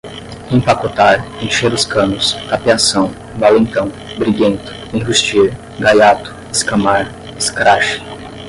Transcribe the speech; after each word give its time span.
empacotar, 0.51 1.23
encher 1.43 1.71
os 1.71 1.85
canos, 1.85 2.33
tapeação, 2.49 3.11
valentão, 3.37 3.91
briguento, 4.17 4.73
enrustir, 4.97 5.55
gaiato, 5.79 6.33
escamar, 6.51 7.11
escrache 7.37 8.01